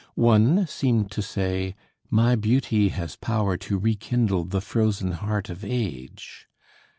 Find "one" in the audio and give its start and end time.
0.15-0.65